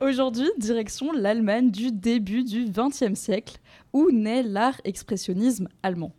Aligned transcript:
Aujourd'hui, 0.00 0.48
direction 0.58 1.10
l'Allemagne 1.10 1.72
du 1.72 1.90
début 1.90 2.44
du 2.44 2.66
XXe 2.66 3.18
siècle, 3.18 3.58
où 3.92 4.12
naît 4.12 4.44
l'art 4.44 4.80
expressionnisme 4.84 5.66
allemand. 5.82 6.12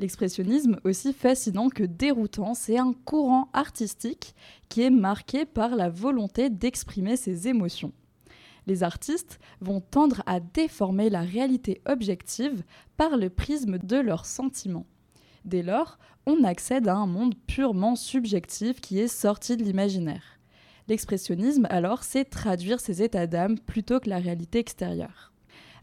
L'expressionnisme, 0.00 0.80
aussi 0.82 1.12
fascinant 1.12 1.68
que 1.68 1.84
déroutant, 1.84 2.54
c'est 2.54 2.76
un 2.76 2.92
courant 3.04 3.48
artistique 3.52 4.34
qui 4.68 4.82
est 4.82 4.90
marqué 4.90 5.44
par 5.44 5.76
la 5.76 5.88
volonté 5.88 6.50
d'exprimer 6.50 7.16
ses 7.16 7.46
émotions. 7.46 7.92
Les 8.66 8.82
artistes 8.82 9.38
vont 9.60 9.80
tendre 9.80 10.24
à 10.26 10.40
déformer 10.40 11.08
la 11.08 11.20
réalité 11.20 11.82
objective 11.86 12.64
par 12.96 13.16
le 13.16 13.30
prisme 13.30 13.78
de 13.78 13.96
leurs 13.96 14.26
sentiments. 14.26 14.86
Dès 15.44 15.62
lors, 15.62 15.98
on 16.26 16.42
accède 16.42 16.88
à 16.88 16.96
un 16.96 17.06
monde 17.06 17.36
purement 17.46 17.94
subjectif 17.94 18.80
qui 18.80 18.98
est 18.98 19.08
sorti 19.08 19.56
de 19.56 19.62
l'imaginaire. 19.62 20.39
L'expressionnisme, 20.90 21.68
alors, 21.70 22.02
c'est 22.02 22.24
traduire 22.24 22.80
ses 22.80 23.00
états 23.00 23.28
d'âme 23.28 23.60
plutôt 23.60 24.00
que 24.00 24.08
la 24.08 24.18
réalité 24.18 24.58
extérieure. 24.58 25.32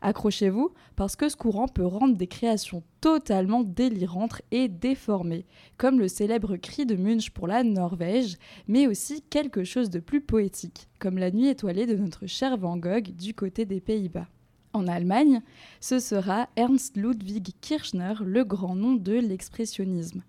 Accrochez-vous, 0.02 0.74
parce 0.98 1.16
que 1.16 1.30
ce 1.30 1.38
courant 1.38 1.70
peut 1.70 1.86
rendre 1.86 2.18
des 2.18 2.28
créations 2.28 2.84
totalement 3.00 3.64
délirantes 3.64 4.42
et 4.52 4.68
déformées, 4.68 5.46
comme 5.78 5.98
le 5.98 6.10
célèbre 6.10 6.58
cri 6.58 6.86
de 6.86 6.98
Munch 6.98 7.30
pour 7.30 7.48
la 7.48 7.64
Norvège, 7.64 8.36
mais 8.68 8.86
aussi 8.86 9.22
quelque 9.22 9.64
chose 9.64 9.90
de 9.90 10.00
plus 10.00 10.20
poétique, 10.20 10.90
comme 11.00 11.18
la 11.18 11.32
nuit 11.32 11.48
étoilée 11.48 11.86
de 11.86 11.96
notre 11.96 12.28
cher 12.28 12.58
Van 12.58 12.76
Gogh 12.76 13.16
du 13.16 13.34
côté 13.34 13.64
des 13.64 13.80
Pays-Bas. 13.80 14.28
En 14.74 14.88
Allemagne, 14.88 15.42
ce 15.80 16.00
sera 16.00 16.50
Ernst 16.58 16.98
Ludwig 16.98 17.54
Kirchner, 17.62 18.16
le 18.26 18.44
grand 18.44 18.76
nom 18.76 18.96
de 18.96 19.14
l'expressionnisme. 19.14 20.22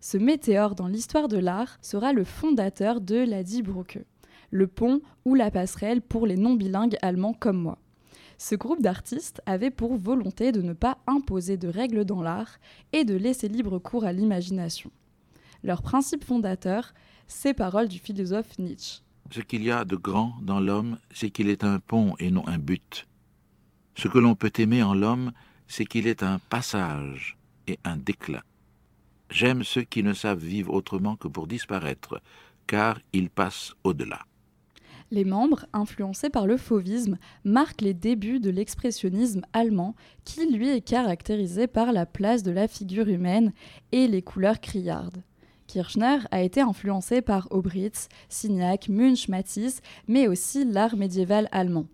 Ce 0.00 0.16
météore 0.16 0.76
dans 0.76 0.86
l'histoire 0.86 1.26
de 1.26 1.36
l'art 1.36 1.78
sera 1.82 2.12
le 2.12 2.22
fondateur 2.22 3.00
de 3.00 3.16
la 3.16 3.42
Die 3.42 3.62
le 4.50 4.66
pont 4.66 5.00
ou 5.24 5.34
la 5.34 5.50
passerelle 5.50 6.02
pour 6.02 6.26
les 6.26 6.36
non-bilingues 6.36 6.96
allemands 7.02 7.34
comme 7.34 7.58
moi. 7.58 7.78
Ce 8.38 8.54
groupe 8.54 8.80
d'artistes 8.80 9.42
avait 9.44 9.70
pour 9.70 9.96
volonté 9.96 10.50
de 10.50 10.62
ne 10.62 10.72
pas 10.72 10.98
imposer 11.06 11.56
de 11.56 11.68
règles 11.68 12.04
dans 12.04 12.22
l'art 12.22 12.58
et 12.92 13.04
de 13.04 13.14
laisser 13.14 13.48
libre 13.48 13.78
cours 13.78 14.04
à 14.04 14.12
l'imagination. 14.12 14.90
Leur 15.62 15.82
principe 15.82 16.24
fondateur, 16.24 16.94
ces 17.28 17.52
paroles 17.52 17.88
du 17.88 17.98
philosophe 17.98 18.58
Nietzsche. 18.58 19.02
Ce 19.30 19.40
qu'il 19.40 19.62
y 19.62 19.70
a 19.70 19.84
de 19.84 19.96
grand 19.96 20.34
dans 20.42 20.58
l'homme, 20.58 20.98
c'est 21.12 21.30
qu'il 21.30 21.48
est 21.48 21.64
un 21.64 21.78
pont 21.78 22.14
et 22.18 22.30
non 22.30 22.46
un 22.48 22.58
but. 22.58 23.06
Ce 23.94 24.08
que 24.08 24.18
l'on 24.18 24.34
peut 24.34 24.52
aimer 24.58 24.82
en 24.82 24.94
l'homme, 24.94 25.32
c'est 25.68 25.84
qu'il 25.84 26.06
est 26.06 26.22
un 26.22 26.38
passage 26.38 27.36
et 27.66 27.78
un 27.84 27.96
déclin. 27.96 28.42
J'aime 29.30 29.62
ceux 29.62 29.82
qui 29.82 30.02
ne 30.02 30.14
savent 30.14 30.42
vivre 30.42 30.72
autrement 30.72 31.14
que 31.14 31.28
pour 31.28 31.46
disparaître, 31.46 32.20
car 32.66 32.98
ils 33.12 33.30
passent 33.30 33.74
au-delà. 33.84 34.20
Les 35.12 35.24
membres, 35.24 35.66
influencés 35.72 36.30
par 36.30 36.46
le 36.46 36.56
fauvisme, 36.56 37.18
marquent 37.44 37.80
les 37.80 37.94
débuts 37.94 38.38
de 38.38 38.50
l'expressionnisme 38.50 39.42
allemand, 39.52 39.96
qui 40.24 40.46
lui 40.46 40.68
est 40.68 40.82
caractérisé 40.82 41.66
par 41.66 41.92
la 41.92 42.06
place 42.06 42.44
de 42.44 42.52
la 42.52 42.68
figure 42.68 43.08
humaine 43.08 43.52
et 43.90 44.06
les 44.06 44.22
couleurs 44.22 44.60
criardes. 44.60 45.22
Kirchner 45.66 46.18
a 46.30 46.42
été 46.42 46.60
influencé 46.60 47.22
par 47.22 47.48
Aubritz, 47.50 48.08
Signac, 48.28 48.88
Munch, 48.88 49.28
Matisse, 49.28 49.82
mais 50.06 50.28
aussi 50.28 50.64
l'art 50.64 50.96
médiéval 50.96 51.48
allemand. 51.50 51.86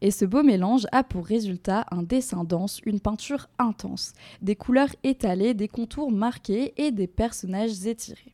Et 0.00 0.10
ce 0.10 0.24
beau 0.24 0.42
mélange 0.42 0.86
a 0.92 1.02
pour 1.04 1.24
résultat 1.24 1.86
un 1.90 2.02
dessin 2.02 2.44
dense, 2.44 2.80
une 2.84 3.00
peinture 3.00 3.48
intense, 3.58 4.12
des 4.42 4.56
couleurs 4.56 4.94
étalées, 5.02 5.54
des 5.54 5.68
contours 5.68 6.12
marqués 6.12 6.74
et 6.76 6.90
des 6.90 7.06
personnages 7.06 7.86
étirés. 7.86 8.33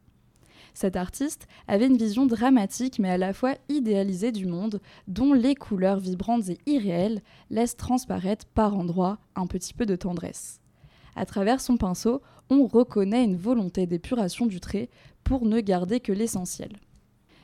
Cet 0.74 0.96
artiste 0.96 1.46
avait 1.68 1.86
une 1.86 1.96
vision 1.96 2.26
dramatique 2.26 2.98
mais 2.98 3.10
à 3.10 3.18
la 3.18 3.32
fois 3.32 3.54
idéalisée 3.68 4.32
du 4.32 4.46
monde, 4.46 4.80
dont 5.08 5.32
les 5.32 5.54
couleurs 5.54 6.00
vibrantes 6.00 6.48
et 6.48 6.58
irréelles 6.66 7.22
laissent 7.50 7.76
transparaître 7.76 8.46
par 8.46 8.76
endroits 8.76 9.18
un 9.34 9.46
petit 9.46 9.74
peu 9.74 9.86
de 9.86 9.96
tendresse. 9.96 10.60
À 11.16 11.26
travers 11.26 11.60
son 11.60 11.76
pinceau, 11.76 12.22
on 12.50 12.66
reconnaît 12.66 13.24
une 13.24 13.36
volonté 13.36 13.86
d'épuration 13.86 14.46
du 14.46 14.60
trait 14.60 14.88
pour 15.24 15.44
ne 15.44 15.60
garder 15.60 16.00
que 16.00 16.12
l'essentiel. 16.12 16.70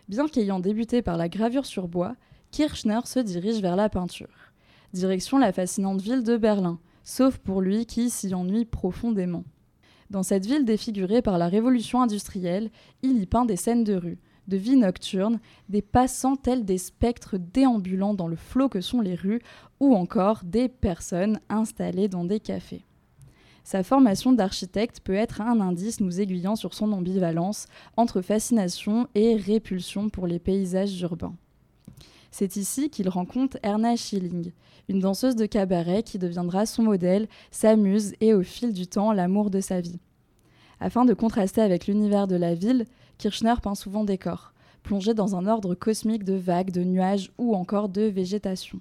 Bien 0.08 0.28
qu'ayant 0.28 0.60
débuté 0.60 1.02
par 1.02 1.16
la 1.16 1.28
gravure 1.28 1.66
sur 1.66 1.88
bois, 1.88 2.16
Kirchner 2.52 3.00
se 3.04 3.18
dirige 3.18 3.60
vers 3.60 3.76
la 3.76 3.88
peinture. 3.88 4.52
Direction 4.92 5.38
la 5.38 5.52
fascinante 5.52 6.00
ville 6.00 6.22
de 6.22 6.36
Berlin, 6.36 6.78
sauf 7.02 7.38
pour 7.38 7.60
lui 7.60 7.86
qui 7.86 8.08
s'y 8.08 8.34
ennuie 8.34 8.64
profondément. 8.64 9.44
Dans 10.10 10.22
cette 10.22 10.46
ville 10.46 10.64
défigurée 10.64 11.22
par 11.22 11.38
la 11.38 11.48
révolution 11.48 12.00
industrielle, 12.00 12.70
il 13.02 13.20
y 13.20 13.26
peint 13.26 13.44
des 13.44 13.56
scènes 13.56 13.84
de 13.84 13.94
rue, 13.94 14.18
de 14.46 14.56
vie 14.56 14.76
nocturne, 14.76 15.40
des 15.68 15.82
passants 15.82 16.36
tels 16.36 16.64
des 16.64 16.78
spectres 16.78 17.36
déambulants 17.38 18.14
dans 18.14 18.28
le 18.28 18.36
flot 18.36 18.68
que 18.68 18.80
sont 18.80 19.00
les 19.00 19.16
rues, 19.16 19.42
ou 19.80 19.94
encore 19.94 20.42
des 20.44 20.68
personnes 20.68 21.40
installées 21.48 22.08
dans 22.08 22.24
des 22.24 22.40
cafés. 22.40 22.84
Sa 23.64 23.82
formation 23.82 24.30
d'architecte 24.30 25.00
peut 25.00 25.14
être 25.14 25.40
un 25.40 25.60
indice 25.60 25.98
nous 25.98 26.20
aiguillant 26.20 26.54
sur 26.54 26.72
son 26.72 26.92
ambivalence 26.92 27.66
entre 27.96 28.20
fascination 28.22 29.08
et 29.16 29.34
répulsion 29.34 30.08
pour 30.08 30.28
les 30.28 30.38
paysages 30.38 31.00
urbains. 31.00 31.34
C'est 32.30 32.56
ici 32.56 32.90
qu'il 32.90 33.08
rencontre 33.08 33.58
Erna 33.62 33.96
Schilling, 33.96 34.52
une 34.88 35.00
danseuse 35.00 35.36
de 35.36 35.46
cabaret 35.46 36.02
qui 36.02 36.18
deviendra 36.18 36.66
son 36.66 36.82
modèle, 36.82 37.28
sa 37.50 37.76
muse 37.76 38.14
et 38.20 38.34
au 38.34 38.42
fil 38.42 38.72
du 38.72 38.86
temps 38.86 39.12
l'amour 39.12 39.50
de 39.50 39.60
sa 39.60 39.80
vie. 39.80 39.98
Afin 40.80 41.04
de 41.04 41.14
contraster 41.14 41.60
avec 41.60 41.86
l'univers 41.86 42.26
de 42.26 42.36
la 42.36 42.54
ville, 42.54 42.84
Kirchner 43.18 43.54
peint 43.62 43.74
souvent 43.74 44.04
des 44.04 44.18
corps, 44.18 44.52
plongés 44.82 45.14
dans 45.14 45.34
un 45.34 45.46
ordre 45.46 45.74
cosmique 45.74 46.24
de 46.24 46.34
vagues, 46.34 46.70
de 46.70 46.84
nuages 46.84 47.32
ou 47.38 47.54
encore 47.54 47.88
de 47.88 48.02
végétation. 48.02 48.80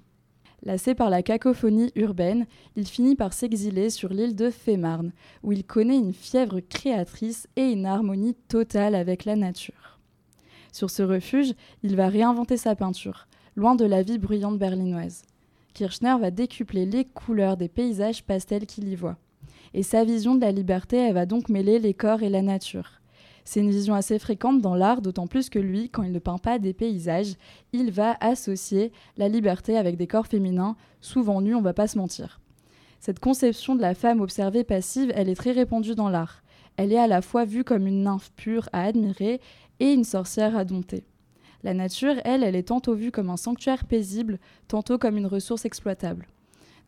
Lassé 0.62 0.94
par 0.94 1.10
la 1.10 1.22
cacophonie 1.22 1.92
urbaine, 1.94 2.46
il 2.76 2.86
finit 2.86 3.14
par 3.14 3.32
s'exiler 3.32 3.90
sur 3.90 4.12
l'île 4.12 4.34
de 4.34 4.50
Fémarne, 4.50 5.12
où 5.42 5.52
il 5.52 5.64
connaît 5.64 5.98
une 5.98 6.14
fièvre 6.14 6.60
créatrice 6.60 7.46
et 7.56 7.70
une 7.70 7.86
harmonie 7.86 8.34
totale 8.48 8.94
avec 8.94 9.24
la 9.24 9.36
nature. 9.36 10.00
Sur 10.72 10.90
ce 10.90 11.02
refuge, 11.02 11.54
il 11.82 11.96
va 11.96 12.08
réinventer 12.08 12.56
sa 12.56 12.74
peinture, 12.74 13.26
loin 13.56 13.74
de 13.74 13.84
la 13.84 14.02
vie 14.02 14.18
bruyante 14.18 14.58
berlinoise. 14.58 15.22
Kirchner 15.72 16.16
va 16.20 16.30
décupler 16.30 16.86
les 16.86 17.04
couleurs 17.04 17.56
des 17.56 17.68
paysages 17.68 18.22
pastels 18.22 18.66
qu'il 18.66 18.88
y 18.88 18.94
voit. 18.94 19.16
Et 19.74 19.82
sa 19.82 20.04
vision 20.04 20.34
de 20.34 20.40
la 20.40 20.52
liberté, 20.52 20.96
elle 20.96 21.14
va 21.14 21.26
donc 21.26 21.48
mêler 21.48 21.78
les 21.78 21.94
corps 21.94 22.22
et 22.22 22.28
la 22.28 22.42
nature. 22.42 23.00
C'est 23.44 23.60
une 23.60 23.70
vision 23.70 23.94
assez 23.94 24.18
fréquente 24.18 24.60
dans 24.60 24.74
l'art, 24.74 25.02
d'autant 25.02 25.26
plus 25.26 25.50
que 25.50 25.58
lui, 25.58 25.88
quand 25.88 26.02
il 26.02 26.12
ne 26.12 26.18
peint 26.18 26.38
pas 26.38 26.58
des 26.58 26.72
paysages, 26.72 27.34
il 27.72 27.90
va 27.90 28.16
associer 28.20 28.92
la 29.16 29.28
liberté 29.28 29.76
avec 29.76 29.96
des 29.96 30.06
corps 30.06 30.26
féminins, 30.26 30.76
souvent 31.00 31.40
nus, 31.40 31.54
on 31.54 31.62
va 31.62 31.72
pas 31.72 31.86
se 31.86 31.96
mentir. 31.98 32.40
Cette 32.98 33.20
conception 33.20 33.76
de 33.76 33.82
la 33.82 33.94
femme 33.94 34.20
observée 34.20 34.64
passive, 34.64 35.12
elle 35.14 35.28
est 35.28 35.36
très 35.36 35.52
répandue 35.52 35.94
dans 35.94 36.08
l'art. 36.08 36.42
Elle 36.76 36.92
est 36.92 36.98
à 36.98 37.06
la 37.06 37.22
fois 37.22 37.44
vue 37.44 37.64
comme 37.64 37.86
une 37.86 38.02
nymphe 38.02 38.32
pure 38.34 38.68
à 38.72 38.82
admirer 38.82 39.40
et 39.78 39.92
une 39.92 40.04
sorcière 40.04 40.56
à 40.56 40.64
dompter. 40.64 41.04
La 41.66 41.74
nature, 41.74 42.14
elle, 42.24 42.44
elle 42.44 42.54
est 42.54 42.68
tantôt 42.68 42.94
vue 42.94 43.10
comme 43.10 43.28
un 43.28 43.36
sanctuaire 43.36 43.86
paisible, 43.86 44.38
tantôt 44.68 44.98
comme 44.98 45.16
une 45.16 45.26
ressource 45.26 45.64
exploitable. 45.64 46.28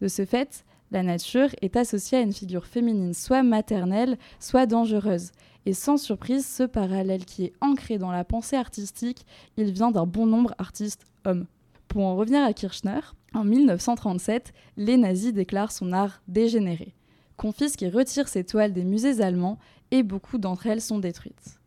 De 0.00 0.06
ce 0.06 0.25
fait, 0.25 0.65
la 0.93 1.03
nature 1.03 1.49
est 1.62 1.75
associée 1.75 2.19
à 2.19 2.21
une 2.21 2.33
figure 2.33 2.65
féminine 2.65 3.12
soit 3.12 3.43
maternelle, 3.43 4.19
soit 4.39 4.66
dangereuse. 4.66 5.33
Et 5.66 5.72
sans 5.72 5.97
surprise, 5.97 6.47
ce 6.47 6.62
parallèle 6.62 7.25
qui 7.25 7.47
est 7.47 7.53
ancré 7.61 7.99
dans 7.99 8.12
la 8.12 8.22
pensée 8.22 8.55
artistique, 8.55 9.27
il 9.56 9.72
vient 9.72 9.91
d'un 9.91 10.06
bon 10.06 10.27
nombre 10.27 10.55
d'artistes 10.56 11.06
hommes. 11.25 11.47
Pour 11.89 12.05
en 12.05 12.15
revenir 12.15 12.45
à 12.45 12.53
Kirchner, 12.53 13.00
en 13.34 13.43
1937, 13.43 14.53
les 14.77 14.97
nazis 14.97 15.33
déclarent 15.33 15.72
son 15.72 15.93
art 15.93 16.22
dégénéré, 16.28 16.95
confisquent 17.37 17.83
et 17.83 17.91
retirent 17.91 18.28
ses 18.28 18.45
toiles 18.45 18.72
des 18.72 18.84
musées 18.84 19.22
allemands 19.22 19.59
et 19.91 20.05
beaucoup 20.05 20.39
d'entre 20.39 20.69
elles 20.69 20.81
sont 20.81 21.00
détruites. 21.00 21.58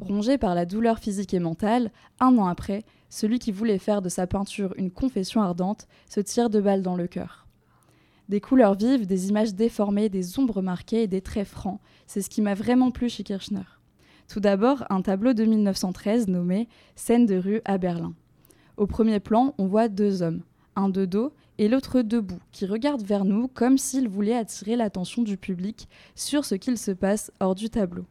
Rongé 0.00 0.38
par 0.38 0.54
la 0.54 0.64
douleur 0.64 1.00
physique 1.00 1.34
et 1.34 1.40
mentale, 1.40 1.90
un 2.20 2.38
an 2.38 2.46
après, 2.46 2.84
celui 3.08 3.40
qui 3.40 3.50
voulait 3.50 3.78
faire 3.78 4.00
de 4.00 4.08
sa 4.08 4.28
peinture 4.28 4.72
une 4.76 4.92
confession 4.92 5.42
ardente 5.42 5.88
se 6.08 6.20
tire 6.20 6.50
de 6.50 6.60
balles 6.60 6.82
dans 6.82 6.94
le 6.94 7.08
cœur. 7.08 7.46
Des 8.28 8.40
couleurs 8.40 8.74
vives, 8.74 9.06
des 9.06 9.28
images 9.28 9.54
déformées, 9.54 10.08
des 10.08 10.38
ombres 10.38 10.62
marquées 10.62 11.02
et 11.02 11.06
des 11.08 11.22
traits 11.22 11.48
francs, 11.48 11.80
c'est 12.06 12.20
ce 12.20 12.30
qui 12.30 12.42
m'a 12.42 12.54
vraiment 12.54 12.90
plu 12.90 13.08
chez 13.08 13.24
Kirchner. 13.24 13.64
Tout 14.28 14.40
d'abord, 14.40 14.84
un 14.90 15.02
tableau 15.02 15.32
de 15.32 15.44
1913 15.44 16.28
nommé 16.28 16.68
Scène 16.94 17.26
de 17.26 17.36
rue 17.36 17.62
à 17.64 17.78
Berlin. 17.78 18.14
Au 18.76 18.86
premier 18.86 19.18
plan, 19.18 19.54
on 19.58 19.66
voit 19.66 19.88
deux 19.88 20.22
hommes, 20.22 20.42
un 20.76 20.90
de 20.90 21.06
dos 21.06 21.32
et 21.56 21.68
l'autre 21.68 22.02
debout, 22.02 22.38
qui 22.52 22.66
regardent 22.66 23.02
vers 23.02 23.24
nous 23.24 23.48
comme 23.48 23.78
s'ils 23.78 24.08
voulaient 24.08 24.36
attirer 24.36 24.76
l'attention 24.76 25.22
du 25.22 25.36
public 25.36 25.88
sur 26.14 26.44
ce 26.44 26.54
qu'il 26.54 26.78
se 26.78 26.92
passe 26.92 27.32
hors 27.40 27.56
du 27.56 27.68
tableau. 27.68 28.04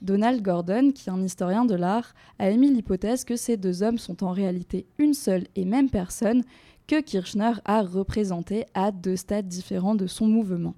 Donald 0.00 0.42
Gordon, 0.42 0.92
qui 0.92 1.08
est 1.08 1.12
un 1.12 1.22
historien 1.22 1.64
de 1.64 1.74
l'art, 1.74 2.14
a 2.38 2.50
émis 2.50 2.72
l'hypothèse 2.72 3.24
que 3.24 3.36
ces 3.36 3.56
deux 3.56 3.82
hommes 3.82 3.98
sont 3.98 4.22
en 4.22 4.30
réalité 4.30 4.86
une 4.98 5.14
seule 5.14 5.46
et 5.56 5.64
même 5.64 5.90
personne 5.90 6.44
que 6.86 7.00
Kirchner 7.00 7.52
a 7.64 7.82
représentée 7.82 8.64
à 8.74 8.92
deux 8.92 9.16
stades 9.16 9.48
différents 9.48 9.96
de 9.96 10.06
son 10.06 10.26
mouvement. 10.26 10.74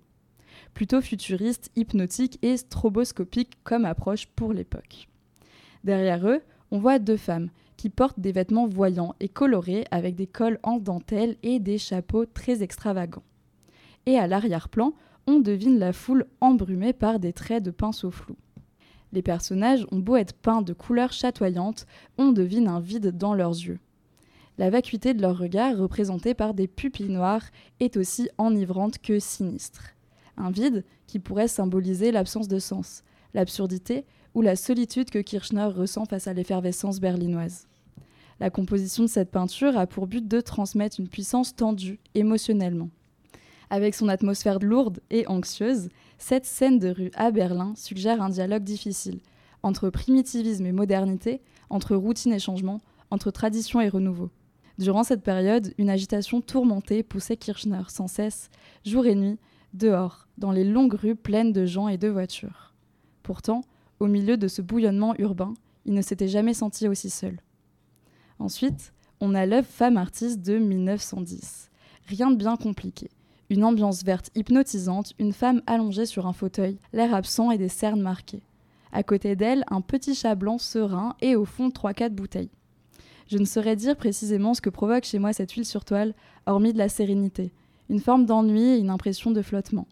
Plutôt 0.73 1.01
futuriste, 1.01 1.71
hypnotique 1.77 2.39
et 2.43 2.57
stroboscopique 2.57 3.59
comme 3.63 3.85
approche 3.85 4.27
pour 4.27 4.53
l'époque. 4.53 5.09
Derrière 5.85 6.27
eux, 6.27 6.41
on 6.71 6.79
voit 6.79 6.99
deux 6.99 7.17
femmes 7.17 7.51
qui 7.77 7.91
portent 7.91 8.21
des 8.21 8.33
vêtements 8.33 8.67
voyants 8.67 9.15
et 9.21 9.29
colorés 9.29 9.85
avec 9.91 10.15
des 10.15 10.27
cols 10.27 10.59
en 10.63 10.79
dentelle 10.79 11.37
et 11.43 11.61
des 11.61 11.79
chapeaux 11.79 12.27
très 12.27 12.63
extravagants. 12.63 13.23
Et 14.07 14.19
à 14.19 14.27
l'arrière-plan, 14.27 14.95
on 15.27 15.41
devine 15.41 15.79
la 15.79 15.93
foule 15.93 16.27
embrumée 16.41 16.93
par 16.93 17.21
des 17.21 17.33
traits 17.33 17.63
de 17.63 17.71
pinceau 17.71 18.11
flou. 18.11 18.37
Les 19.12 19.23
personnages 19.23 19.87
ont 19.91 19.99
beau 19.99 20.17
être 20.17 20.35
peints 20.35 20.62
de 20.62 20.73
couleurs 20.73 21.12
chatoyantes, 21.12 21.87
on 22.19 22.33
devine 22.33 22.69
un 22.69 22.81
vide 22.81 23.17
dans 23.17 23.35
leurs 23.35 23.51
yeux. 23.51 23.79
La 24.59 24.71
vacuité 24.71 25.15
de 25.15 25.23
leur 25.23 25.39
regard, 25.39 25.79
représentée 25.79 26.35
par 26.35 26.55
des 26.55 26.69
pupilles 26.69 27.09
noires, 27.09 27.47
est 27.81 27.97
aussi 27.97 28.29
enivrante 28.39 28.99
que 28.99 29.19
sinistre. 29.19 29.95
Un 30.37 30.51
vide 30.51 30.85
qui 31.07 31.19
pourrait 31.19 31.49
symboliser 31.49 32.12
l'absence 32.12 32.47
de 32.47 32.59
sens, 32.59 33.03
l'absurdité 33.35 34.05
ou 34.35 34.43
la 34.43 34.57
solitude 34.57 35.11
que 35.11 35.19
Kirchner 35.19 35.65
ressent 35.65 36.05
face 36.05 36.27
à 36.27 36.35
l'effervescence 36.35 37.01
berlinoise. 37.01 37.67
La 38.39 38.51
composition 38.51 39.05
de 39.05 39.09
cette 39.09 39.31
peinture 39.31 39.77
a 39.77 39.87
pour 39.87 40.07
but 40.07 40.27
de 40.27 40.41
transmettre 40.41 41.01
une 41.01 41.09
puissance 41.09 41.55
tendue 41.55 41.99
émotionnellement. 42.15 42.91
Avec 43.71 43.95
son 43.95 44.09
atmosphère 44.09 44.59
lourde 44.59 45.01
et 45.11 45.27
anxieuse, 45.27 45.89
cette 46.21 46.45
scène 46.45 46.79
de 46.79 46.91
rue 46.91 47.11
à 47.15 47.31
Berlin 47.31 47.73
suggère 47.77 48.21
un 48.23 48.29
dialogue 48.29 48.63
difficile 48.63 49.21
entre 49.63 49.89
primitivisme 49.89 50.67
et 50.67 50.73
modernité, 50.73 51.41
entre 51.71 51.97
routine 51.97 52.33
et 52.33 52.39
changement, 52.39 52.81
entre 53.11 53.31
tradition 53.31 53.81
et 53.81 53.89
renouveau. 53.89 54.31
Durant 54.79 55.03
cette 55.03 55.23
période, 55.23 55.73
une 55.79 55.91
agitation 55.91 56.43
tourmentée 56.43 57.03
poussait 57.03 57.37
Kirchner 57.37 57.83
sans 57.89 58.07
cesse, 58.07 58.51
jour 58.85 59.07
et 59.07 59.15
nuit, 59.15 59.39
dehors, 59.73 60.29
dans 60.37 60.53
les 60.53 60.65
longues 60.65 60.95
rues 60.95 61.17
pleines 61.17 61.53
de 61.53 61.65
gens 61.65 61.89
et 61.89 61.99
de 61.99 62.09
voitures. 62.09 62.75
Pourtant, 63.23 63.63
au 63.99 64.07
milieu 64.07 64.37
de 64.37 64.49
ce 64.49 64.63
bouillonnement 64.63 65.15
urbain, 65.19 65.55
il 65.87 65.95
ne 65.95 66.03
s'était 66.03 66.29
jamais 66.29 66.55
senti 66.55 66.87
aussi 66.87 67.11
seul. 67.11 67.41
Ensuite, 68.39 68.93
on 69.21 69.35
a 69.35 69.47
l'œuvre 69.47 69.69
Femme 69.69 69.97
artiste 69.97 70.41
de 70.41 70.59
1910. 70.59 71.71
Rien 72.07 72.31
de 72.31 72.37
bien 72.37 72.57
compliqué. 72.57 73.11
Une 73.50 73.64
ambiance 73.64 74.05
verte 74.05 74.31
hypnotisante, 74.37 75.12
une 75.19 75.32
femme 75.32 75.61
allongée 75.67 76.06
sur 76.06 76.29
un 76.29 76.32
fauteuil, 76.32 76.79
l'air 76.93 77.12
absent 77.12 77.50
et 77.50 77.58
des 77.58 77.69
cernes 77.69 78.00
marquées. 78.00 78.44
À 78.93 79.02
côté 79.02 79.35
d'elle, 79.35 79.64
un 79.69 79.81
petit 79.81 80.14
chat 80.14 80.37
blanc 80.37 80.58
serein 80.58 81.17
et 81.20 81.35
au 81.35 81.44
fond 81.44 81.73
trois 81.73 81.93
quatre 81.93 82.14
bouteilles. 82.14 82.52
Je 83.26 83.38
ne 83.38 83.44
saurais 83.44 83.75
dire 83.75 83.97
précisément 83.97 84.55
ce 84.55 84.61
que 84.61 84.70
provoque 84.70 85.02
chez 85.02 85.19
moi 85.19 85.32
cette 85.32 85.50
huile 85.50 85.64
sur 85.64 85.85
toile, 85.85 86.14
hormis 86.47 86.73
de 86.73 86.79
la 86.79 86.88
sérénité, 86.88 87.52
une 87.88 87.99
forme 87.99 88.25
d'ennui 88.25 88.62
et 88.62 88.79
une 88.79 88.91
impression 88.91 89.32
de 89.32 89.43
flottement. 89.43 89.88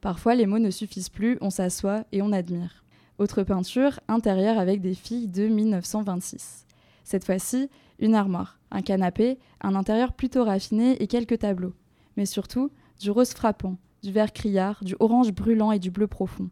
Parfois, 0.00 0.34
les 0.34 0.46
mots 0.46 0.58
ne 0.58 0.70
suffisent 0.70 1.10
plus, 1.10 1.36
on 1.42 1.50
s'assoit 1.50 2.04
et 2.12 2.22
on 2.22 2.32
admire. 2.32 2.82
Autre 3.18 3.42
peinture, 3.42 4.00
intérieure 4.08 4.58
avec 4.58 4.80
des 4.80 4.94
filles 4.94 5.28
de 5.28 5.48
1926. 5.48 6.64
Cette 7.04 7.26
fois-ci, 7.26 7.68
une 7.98 8.14
armoire, 8.14 8.58
un 8.70 8.80
canapé, 8.80 9.38
un 9.60 9.74
intérieur 9.74 10.14
plutôt 10.14 10.44
raffiné 10.44 11.02
et 11.02 11.06
quelques 11.06 11.40
tableaux. 11.40 11.74
Mais 12.16 12.26
surtout, 12.26 12.70
du 13.02 13.10
rose 13.10 13.32
frappant, 13.32 13.78
du 14.04 14.12
vert 14.12 14.32
criard, 14.32 14.78
du 14.84 14.94
orange 15.00 15.32
brûlant 15.32 15.72
et 15.72 15.80
du 15.80 15.90
bleu 15.90 16.06
profond. 16.06 16.48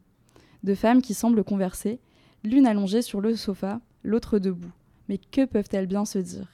Deux 0.65 0.75
femmes 0.75 1.01
qui 1.01 1.15
semblent 1.15 1.45
converser, 1.45 2.01
l'une 2.43 2.67
allongée 2.67 3.03
sur 3.03 3.21
le 3.21 3.37
sofa, 3.37 3.81
l'autre 4.03 4.41
debout. 4.41 4.73
Mais 5.09 5.19
que 5.19 5.45
peuvent-elles 5.45 5.87
bien 5.87 6.05
se 6.05 6.19
dire? 6.19 6.49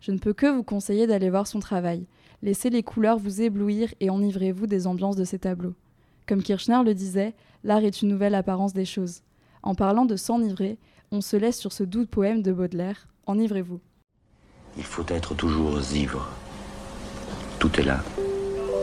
Je 0.00 0.12
ne 0.12 0.18
peux 0.18 0.34
que 0.34 0.46
vous 0.46 0.62
conseiller 0.62 1.06
d'aller 1.06 1.30
voir 1.30 1.46
son 1.46 1.60
travail. 1.60 2.06
Laissez 2.42 2.68
les 2.68 2.82
couleurs 2.82 3.18
vous 3.18 3.40
éblouir 3.40 3.94
et 4.00 4.10
enivrez-vous 4.10 4.66
des 4.66 4.86
ambiances 4.86 5.16
de 5.16 5.24
ces 5.24 5.38
tableaux. 5.38 5.74
Comme 6.28 6.42
Kirchner 6.42 6.82
le 6.84 6.92
disait, 6.92 7.34
l'art 7.64 7.84
est 7.84 8.02
une 8.02 8.08
nouvelle 8.08 8.34
apparence 8.34 8.74
des 8.74 8.84
choses. 8.84 9.22
En 9.62 9.74
parlant 9.74 10.04
de 10.04 10.16
s'enivrer, 10.16 10.78
on 11.10 11.22
se 11.22 11.36
laisse 11.36 11.58
sur 11.58 11.72
ce 11.72 11.84
doux 11.84 12.04
poème 12.04 12.42
de 12.42 12.52
Baudelaire. 12.52 13.08
Enivrez-vous. 13.26 13.80
Il 14.76 14.84
faut 14.84 15.06
être 15.08 15.34
toujours 15.34 15.80
ivre. 15.94 16.28
Tout 17.58 17.80
est 17.80 17.84
là. 17.84 18.02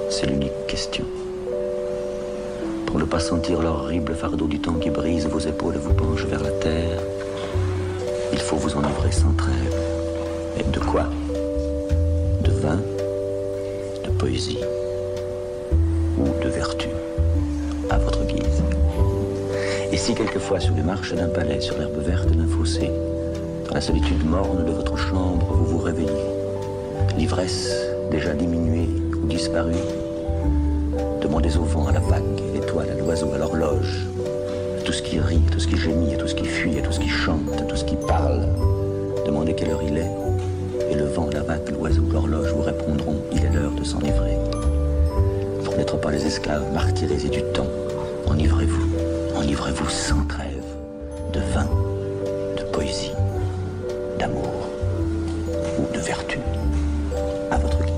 C'est 0.09 0.25
l'unique 0.25 0.65
question. 0.67 1.05
Pour 2.87 2.97
ne 2.97 3.05
pas 3.05 3.19
sentir 3.19 3.61
l'horrible 3.61 4.15
fardeau 4.15 4.47
du 4.47 4.59
temps 4.59 4.73
qui 4.73 4.89
brise 4.89 5.27
vos 5.27 5.39
épaules 5.39 5.75
et 5.75 5.77
vous 5.77 5.93
penche 5.93 6.25
vers 6.25 6.41
la 6.41 6.49
terre, 6.49 6.99
il 8.33 8.39
faut 8.39 8.55
vous 8.55 8.75
enivrer 8.75 9.11
sans 9.11 9.31
trêve. 9.33 9.75
Et 10.59 10.63
de 10.63 10.79
quoi 10.79 11.09
De 12.43 12.51
vin, 12.51 12.79
de 14.03 14.09
poésie 14.17 14.59
ou 16.17 16.43
de 16.43 16.49
vertu, 16.49 16.89
à 17.91 17.99
votre 17.99 18.25
guise. 18.25 18.63
Et 19.91 19.97
si 19.97 20.15
quelquefois 20.15 20.59
sur 20.59 20.73
les 20.73 20.83
marches 20.83 21.13
d'un 21.13 21.29
palais, 21.29 21.61
sur 21.61 21.77
l'herbe 21.77 21.99
verte 21.99 22.31
d'un 22.31 22.47
fossé, 22.47 22.89
dans 23.67 23.75
la 23.75 23.81
solitude 23.81 24.27
morne 24.27 24.65
de 24.65 24.71
votre 24.71 24.97
chambre, 24.97 25.45
vous 25.53 25.65
vous 25.65 25.83
réveillez, 25.83 26.25
l'ivresse 27.15 27.71
déjà 28.09 28.33
diminuée 28.33 28.89
ou 29.23 29.27
disparue, 29.27 29.73
demandez 31.21 31.57
au 31.57 31.63
vent, 31.63 31.87
à 31.87 31.91
la 31.91 31.99
vague, 31.99 32.23
à 32.49 32.53
l'étoile, 32.53 32.89
à 32.89 32.95
l'oiseau, 32.95 33.31
à 33.33 33.37
l'horloge, 33.37 34.07
à 34.79 34.81
tout 34.83 34.91
ce 34.91 35.01
qui 35.01 35.19
rit, 35.19 35.41
à 35.47 35.51
tout 35.51 35.59
ce 35.59 35.67
qui 35.67 35.77
gémit, 35.77 36.13
à 36.13 36.17
tout 36.17 36.27
ce 36.27 36.35
qui 36.35 36.45
fuit, 36.45 36.77
à 36.79 36.81
tout 36.81 36.91
ce 36.91 36.99
qui 36.99 37.09
chante, 37.09 37.53
à 37.57 37.63
tout 37.63 37.75
ce 37.75 37.85
qui 37.85 37.95
parle. 37.95 38.47
Demandez 39.25 39.53
quelle 39.53 39.71
heure 39.71 39.83
il 39.83 39.97
est, 39.97 40.11
et 40.91 40.95
le 40.95 41.05
vent, 41.05 41.29
la 41.31 41.41
vague, 41.41 41.69
l'oiseau, 41.71 42.03
l'horloge 42.11 42.51
vous 42.53 42.63
répondront 42.63 43.17
il 43.31 43.43
est 43.43 43.53
l'heure 43.53 43.71
de 43.71 43.83
s'enivrer. 43.83 44.37
Pour 45.63 45.75
n'être 45.75 45.99
pas 45.99 46.11
les 46.11 46.25
esclaves 46.25 46.73
martyrisés 46.73 47.29
du 47.29 47.41
temps, 47.53 47.67
enivrez-vous, 48.27 48.87
enivrez-vous 49.37 49.89
sans 49.89 50.23
trêve 50.27 50.49
de 51.33 51.39
vin, 51.53 51.67
de 52.57 52.63
poésie, 52.71 53.11
d'amour 54.17 54.69
ou 55.77 55.93
de 55.93 55.99
vertu. 55.99 56.39
À 57.51 57.57
votre 57.57 57.88